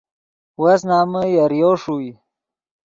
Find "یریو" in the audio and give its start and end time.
1.37-1.71